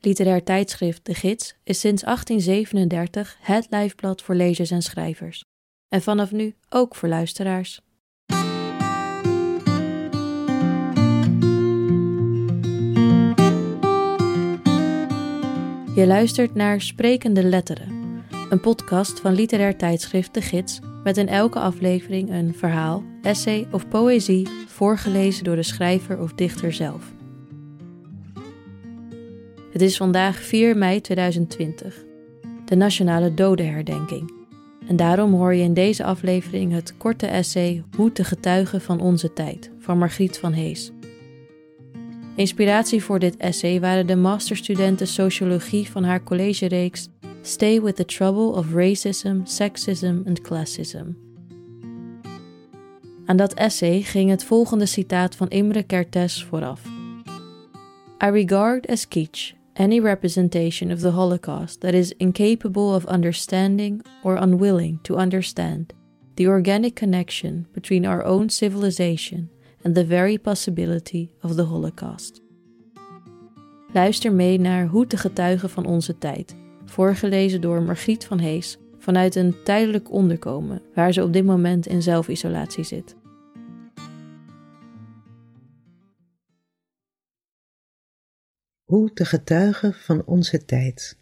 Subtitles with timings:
[0.00, 5.44] Literair tijdschrift De Gids is sinds 1837 het lijfblad voor lezers en schrijvers.
[5.88, 7.80] En vanaf nu ook voor luisteraars.
[15.94, 21.58] Je luistert naar Sprekende Letteren, een podcast van literair tijdschrift De Gids, met in elke
[21.58, 27.17] aflevering een verhaal, essay of poëzie voorgelezen door de schrijver of dichter zelf.
[29.78, 32.04] Het is vandaag 4 mei 2020,
[32.64, 34.32] de Nationale Dodenherdenking.
[34.86, 39.32] En daarom hoor je in deze aflevering het korte essay Hoe te getuigen van onze
[39.32, 40.90] tijd van Margriet van Hees.
[42.36, 47.08] Inspiratie voor dit essay waren de masterstudenten sociologie van haar collegereeks
[47.42, 51.06] Stay with the Trouble of Racism, Sexism and Classism.
[53.26, 56.82] Aan dat essay ging het volgende citaat van Imre Kertész vooraf.
[58.24, 64.36] I regard as kitsch any representation of the Holocaust that is incapable of understanding or
[64.36, 65.92] unwilling to understand
[66.34, 69.48] the organic connection between our own civilization
[69.84, 72.40] and the very possibility of the Holocaust.
[73.92, 79.34] Luister mee naar Hoe te getuigen van onze tijd, voorgelezen door Margriet van Hees vanuit
[79.34, 83.16] een tijdelijk onderkomen waar ze op dit moment in zelfisolatie zit.
[88.88, 91.18] Hoe te getuigen van onze tijd.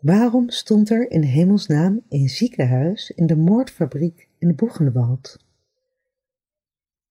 [0.00, 5.44] Waarom stond er in hemelsnaam een ziekenhuis in de moordfabriek in Boegenwald?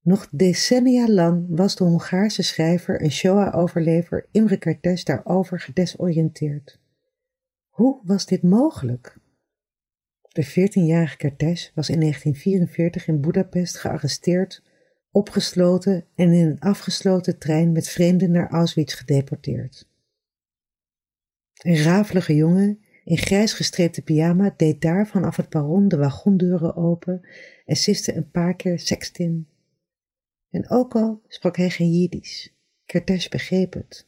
[0.02, 6.80] Nog decennia lang was de Hongaarse schrijver en Shoah-overlever Imre Kertész daarover gedesoriënteerd.
[7.68, 9.18] Hoe was dit mogelijk?
[10.22, 14.64] De 14-jarige Kertész was in 1944 in Budapest gearresteerd
[15.16, 19.88] opgesloten en in een afgesloten trein met vreemden naar Auschwitz gedeporteerd.
[21.54, 27.22] Een rafelige jongen in grijs gestreepte pyjama deed daar vanaf het perron de wagondeuren open
[27.66, 29.48] en siste een paar keer sextin.
[30.50, 32.54] En ook al sprak hij geen Jiddisch,
[32.86, 34.06] Kertész begreep het.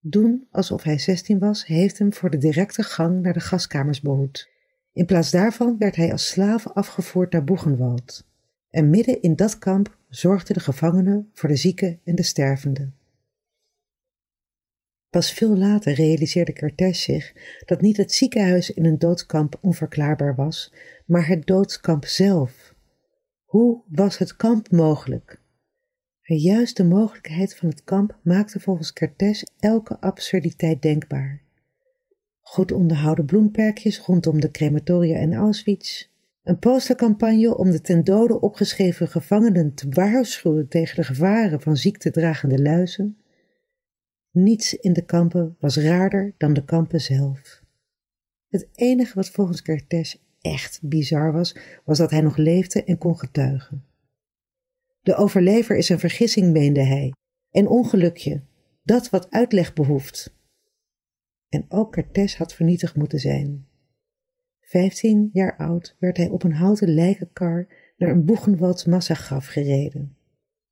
[0.00, 4.50] Doen alsof hij zestien was, heeft hem voor de directe gang naar de gaskamers behoed.
[4.92, 8.26] In plaats daarvan werd hij als slaaf afgevoerd naar Boegenwald.
[8.70, 12.94] En midden in dat kamp zorgden de gevangenen voor de zieken en de stervenden.
[15.10, 17.32] Pas veel later realiseerde Kertész zich
[17.64, 20.72] dat niet het ziekenhuis in een doodskamp onverklaarbaar was,
[21.06, 22.74] maar het doodskamp zelf.
[23.44, 25.40] Hoe was het kamp mogelijk?
[26.22, 31.42] En juist de mogelijkheid van het kamp maakte volgens Kertész elke absurditeit denkbaar.
[32.40, 36.08] Goed onderhouden bloemperkjes rondom de crematoria en Auschwitz,
[36.42, 42.62] een postercampagne om de ten dode opgeschreven gevangenen te waarschuwen tegen de gevaren van ziektedragende
[42.62, 43.16] luizen.
[44.30, 47.62] Niets in de kampen was raarder dan de kampen zelf.
[48.48, 53.18] Het enige wat volgens Kertész echt bizar was, was dat hij nog leefde en kon
[53.18, 53.84] getuigen.
[55.00, 57.12] De overlever is een vergissing, meende hij,
[57.50, 58.42] een ongelukje,
[58.82, 60.34] dat wat uitleg behoeft.
[61.48, 63.66] En ook Kertész had vernietigd moeten zijn.
[64.72, 67.66] Vijftien jaar oud werd hij op een houten lijkenkar
[67.96, 70.16] naar een Boegenwalds massagraf gereden.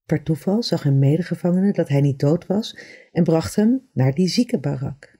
[0.04, 2.78] Per toeval zag een medegevangene dat hij niet dood was
[3.12, 5.18] en bracht hem naar die ziekenbarak.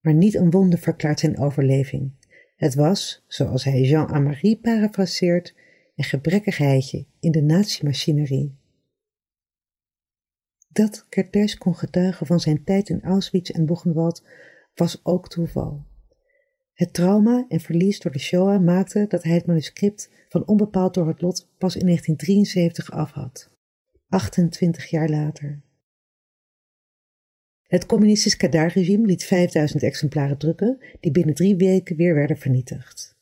[0.00, 2.12] Maar niet een wonder verklaart zijn overleving.
[2.56, 5.54] Het was, zoals hij Jean Amarie parafraseert,
[5.96, 8.56] een gebrekkigheidje in de nazimachinerie.
[10.68, 14.26] Dat Kertész kon getuigen van zijn tijd in Auschwitz en Boegenwald
[14.74, 15.92] was ook toeval.
[16.74, 21.08] Het trauma en verlies door de Shoah maakte dat hij het manuscript van Onbepaald door
[21.08, 23.50] het Lot pas in 1973 af had.
[24.08, 25.62] 28 jaar later.
[27.62, 33.14] Het communistisch Kadar-regime liet 5000 exemplaren drukken, die binnen drie weken weer werden vernietigd.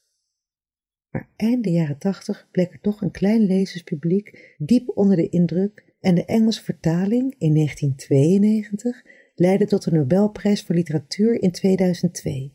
[1.11, 5.85] Maar eind de jaren 80 bleek er toch een klein lezerspubliek diep onder de indruk
[6.01, 9.03] en de Engelse vertaling in 1992
[9.35, 12.53] leidde tot de Nobelprijs voor literatuur in 2002.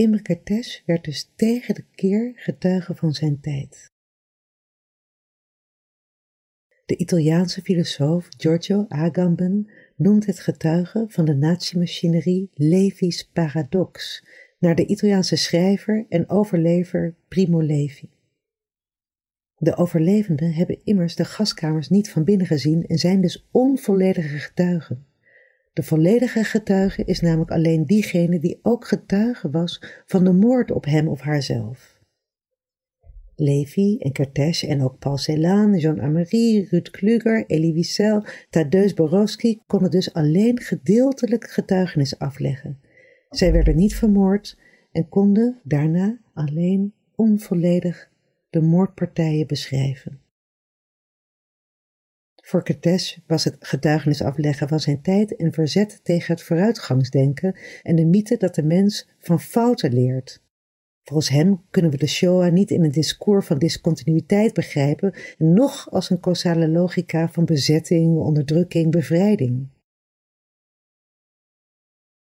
[0.00, 3.90] Imre Kertész werd dus tegen de keer getuige van zijn tijd.
[6.84, 14.24] De Italiaanse filosoof Giorgio Agamben noemt het getuigen van de nazimachinerie Levi's paradox,
[14.58, 18.08] naar de Italiaanse schrijver en overlever Primo Levi.
[19.56, 25.09] De overlevenden hebben immers de gaskamers niet van binnen gezien en zijn dus onvolledige getuigen.
[25.72, 30.84] De volledige getuige is namelijk alleen diegene die ook getuige was van de moord op
[30.84, 31.98] hem of haarzelf.
[33.36, 39.60] Levi en Kertész en ook Paul Celan, Jean Amery, Ruud Kluger, Elie Wiesel, Tadeusz Borowski
[39.66, 42.80] konden dus alleen gedeeltelijk getuigenis afleggen.
[43.30, 44.58] Zij werden niet vermoord
[44.92, 48.10] en konden daarna alleen onvolledig
[48.50, 50.20] de moordpartijen beschrijven.
[52.50, 57.96] Voor Kertész was het getuigenis afleggen van zijn tijd een verzet tegen het vooruitgangsdenken en
[57.96, 60.42] de mythe dat de mens van fouten leert.
[61.02, 66.10] Volgens hem kunnen we de Shoah niet in een discours van discontinuïteit begrijpen, noch als
[66.10, 69.68] een causale logica van bezetting, onderdrukking, bevrijding.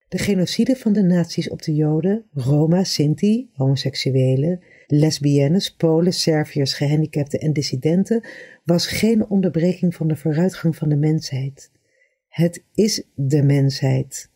[0.08, 7.40] De genocide van de nazi's op de Joden, Roma, Sinti, homoseksuelen, lesbiennes, Polen, Serviërs, gehandicapten
[7.40, 8.24] en dissidenten
[8.64, 11.72] was geen onderbreking van de vooruitgang van de mensheid.
[12.28, 14.30] Het is de mensheid.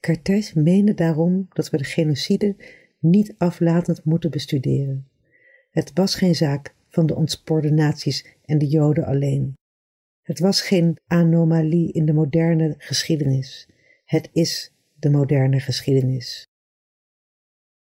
[0.00, 2.56] Cartes meende daarom dat we de genocide
[2.98, 5.08] niet aflatend moeten bestuderen.
[5.70, 9.54] Het was geen zaak van de ontspoorde naties en de Joden alleen.
[10.22, 13.68] Het was geen anomalie in de moderne geschiedenis.
[14.04, 16.46] Het is de moderne geschiedenis.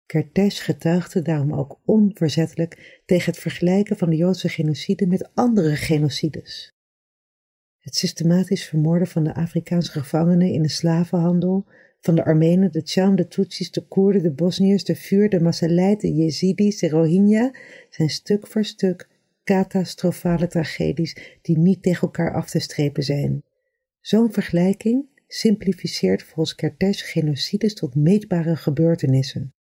[0.06, 6.74] Kertész getuigde daarom ook onverzettelijk tegen het vergelijken van de Joodse genocide met andere genocides.
[7.80, 11.66] Het systematisch vermoorden van de Afrikaanse gevangenen in de slavenhandel,
[12.00, 16.02] van de Armenen, de Tjam, de Tutsis, de Koerden, de Bosniërs, de Vuur, de Masaleit,
[16.02, 17.54] de Jezidis, de Rohingya,
[17.90, 19.10] zijn stuk voor stuk
[19.44, 23.44] catastrofale tragedies die niet tegen elkaar af te strepen zijn.
[24.02, 29.55] Zo'n vergelijking simplificeert volgens Kertész genocides tot meetbare gebeurtenissen.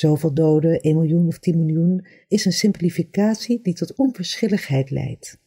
[0.00, 5.40] Zoveel doden, 1 miljoen of 10 miljoen, is een simplificatie die tot onverschilligheid leidt.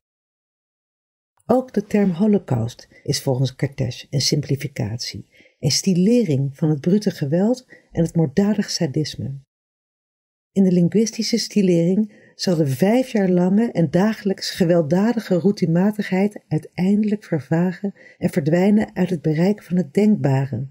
[1.45, 5.27] Ook de term holocaust is volgens Kertész een simplificatie,
[5.59, 9.39] een stilering van het brute geweld en het moorddadig sadisme.
[10.51, 17.93] In de linguïstische stilering zal de vijf jaar lange en dagelijks gewelddadige routinematigheid uiteindelijk vervagen
[18.17, 20.67] en verdwijnen uit het bereik van het denkbare.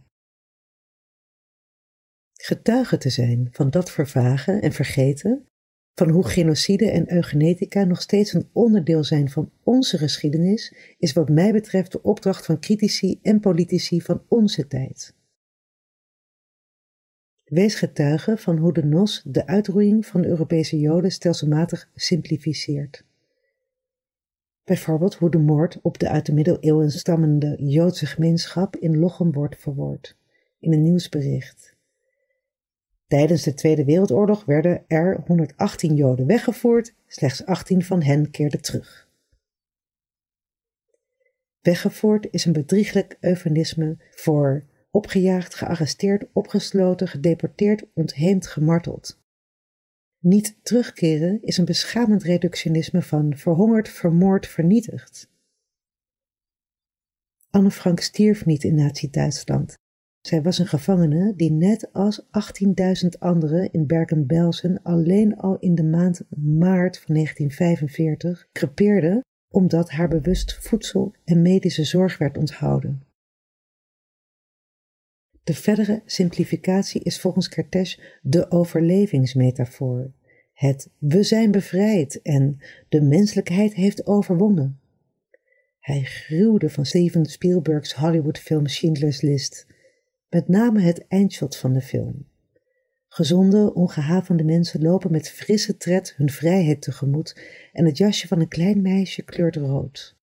[2.44, 5.46] Getuige te zijn van dat vervagen en vergeten,
[5.94, 11.28] van hoe genocide en eugenetica nog steeds een onderdeel zijn van onze geschiedenis, is wat
[11.28, 15.14] mij betreft de opdracht van critici en politici van onze tijd.
[17.44, 23.04] Wees getuige van hoe de NOS de uitroeiing van de Europese Joden stelselmatig simplificeert.
[24.64, 29.56] Bijvoorbeeld hoe de moord op de uit de middeleeuwen stammende Joodse gemeenschap in Lochem wordt
[29.58, 30.16] verwoord,
[30.58, 31.71] in een nieuwsbericht.
[33.12, 39.08] Tijdens de Tweede Wereldoorlog werden er 118 Joden weggevoerd, slechts 18 van hen keerden terug.
[41.60, 49.20] Weggevoerd is een bedrieglijk eufemisme voor opgejaagd, gearresteerd, opgesloten, gedeporteerd, ontheemd, gemarteld.
[50.18, 55.30] Niet terugkeren is een beschamend reductionisme van verhongerd, vermoord, vernietigd.
[57.50, 59.80] Anne Frank stierf niet in Nazi-Duitsland.
[60.22, 65.84] Zij was een gevangene die net als 18.000 anderen in Bergen-Belsen alleen al in de
[65.84, 69.22] maand maart van 1945 crepeerde
[69.52, 73.02] omdat haar bewust voedsel en medische zorg werd onthouden.
[75.44, 80.12] De verdere simplificatie is volgens Kertész de overlevingsmetafoor.
[80.52, 82.58] Het we zijn bevrijd en
[82.88, 84.80] de menselijkheid heeft overwonnen.
[85.78, 89.66] Hij gruwde van Steven Spielberg's Hollywoodfilm Schindler's List,
[90.32, 92.28] met name het eindshot van de film.
[93.08, 97.40] Gezonde, ongehavende mensen lopen met frisse tred hun vrijheid tegemoet
[97.72, 100.16] en het jasje van een klein meisje kleurt rood.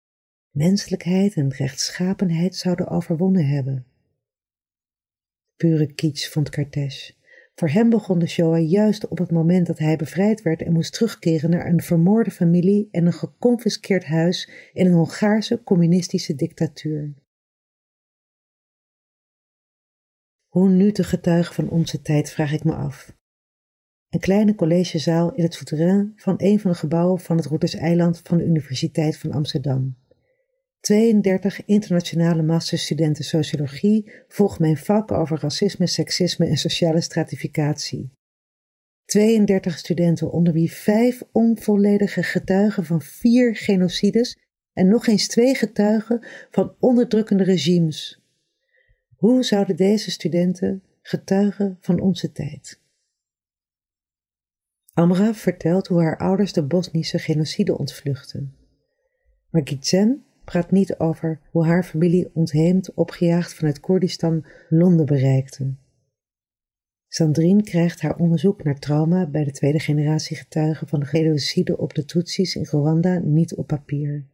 [0.51, 3.87] Menselijkheid en rechtschapenheid zouden overwonnen hebben.
[5.57, 7.19] Pure kitsch, vond Cartes.
[7.55, 10.93] Voor hem begon de Shoah juist op het moment dat hij bevrijd werd en moest
[10.93, 17.15] terugkeren naar een vermoorde familie en een geconfiskeerd huis in een Hongaarse communistische dictatuur.
[20.57, 23.13] Hoe nu te getuigen van onze tijd, vraag ik me af.
[24.09, 28.39] Een kleine collegezaal in het souterrain van een van de gebouwen van het Routers-eiland van
[28.39, 29.97] de Universiteit van Amsterdam.
[30.81, 38.11] 32 internationale masterstudenten sociologie volgen mijn vak over racisme, seksisme en sociale stratificatie.
[39.05, 44.39] 32 studenten onder wie vijf onvolledige getuigen van vier genocides
[44.73, 48.26] en nog eens twee getuigen van onderdrukkende regimes.
[49.17, 52.81] Hoe zouden deze studenten getuigen van onze tijd?
[54.93, 58.57] Amra vertelt hoe haar ouders de Bosnische genocide ontvluchten.
[59.51, 65.75] Margitsen praat niet over hoe haar familie ontheemd, opgejaagd vanuit Koerdistan Londen bereikte.
[67.09, 71.95] Sandrine krijgt haar onderzoek naar trauma bij de tweede generatie getuigen van de genocide op
[71.95, 74.27] de Tutsis in Rwanda niet op papier.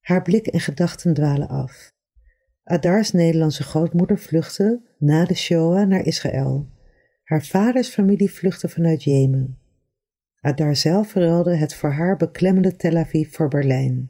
[0.00, 1.96] Haar blik en gedachten dwalen af.
[2.68, 6.68] Adar's Nederlandse grootmoeder vluchtte na de Shoah naar Israël.
[7.24, 9.58] Haar vaders familie vluchtte vanuit Jemen.
[10.40, 14.08] Adar zelf verruilde het voor haar beklemmende Tel Aviv voor Berlijn.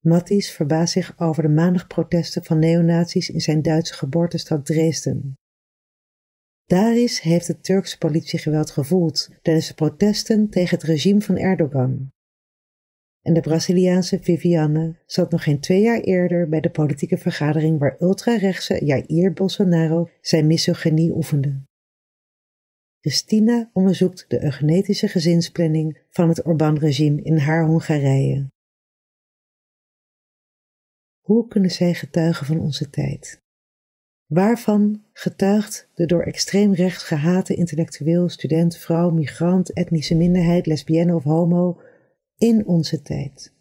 [0.00, 5.34] Matties verbaast zich over de maandagprotesten van neonazies in zijn Duitse geboortestad Dresden.
[6.64, 12.12] Daris heeft het Turkse politiegeweld gevoeld tijdens de protesten tegen het regime van Erdogan.
[13.24, 17.96] En de Braziliaanse Viviane zat nog geen twee jaar eerder bij de politieke vergadering waar
[18.00, 21.62] ultrarechtse Jair Bolsonaro zijn misogynie oefende.
[23.00, 28.46] Christina onderzoekt de eugenetische gezinsplanning van het Orbán-regime in haar Hongarije.
[31.20, 33.42] Hoe kunnen zij getuigen van onze tijd?
[34.26, 41.22] Waarvan getuigt de door extreem rechts gehate intellectueel, student, vrouw, migrant, etnische minderheid, lesbienne of
[41.22, 41.80] homo
[42.38, 43.52] in onze tijd?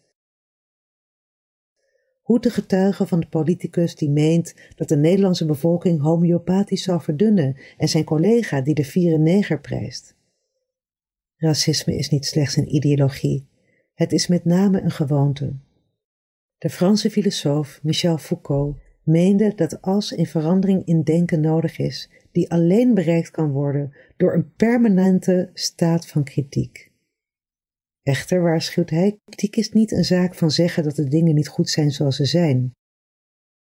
[2.21, 7.57] Hoe te getuigen van de politicus die meent dat de Nederlandse bevolking homeopathisch zal verdunnen
[7.77, 10.15] en zijn collega die de vieren neger prijst?
[11.35, 13.47] Racisme is niet slechts een ideologie,
[13.93, 15.55] het is met name een gewoonte.
[16.57, 22.51] De Franse filosoof Michel Foucault meende dat als een verandering in denken nodig is, die
[22.51, 26.92] alleen bereikt kan worden door een permanente staat van kritiek.
[28.03, 31.69] Echter waarschuwt hij, kritiek is niet een zaak van zeggen dat de dingen niet goed
[31.69, 32.71] zijn zoals ze zijn.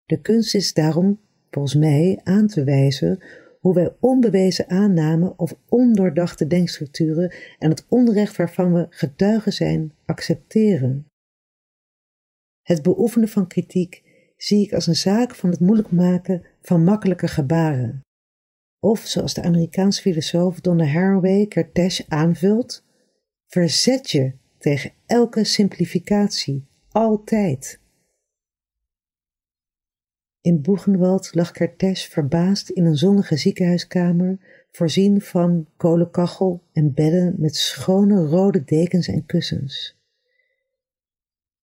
[0.03, 3.23] De kunst is daarom, volgens mij, aan te wijzen
[3.59, 11.07] hoe wij onbewezen aannamen of ondoordachte denkstructuren en het onrecht waarvan we getuigen zijn, accepteren.
[12.61, 14.03] Het beoefenen van kritiek
[14.37, 18.01] zie ik als een zaak van het moeilijk maken van makkelijke gebaren.
[18.79, 22.83] Of zoals de Amerikaanse filosoof Donna Haraway Kertész aanvult,
[23.53, 27.79] verzet je tegen elke simplificatie, altijd.
[30.41, 34.37] In Boegenwald lag Kertész verbaasd in een zonnige ziekenhuiskamer,
[34.71, 39.97] voorzien van kolenkachel en bedden met schone rode dekens en kussens.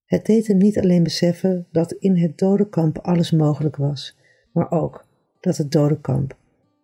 [0.05, 4.17] Het deed hem niet alleen beseffen dat in het dodenkamp alles mogelijk was,
[4.53, 5.07] maar ook
[5.41, 6.37] dat het dodenkamp